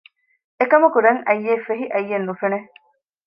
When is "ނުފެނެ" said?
2.27-2.59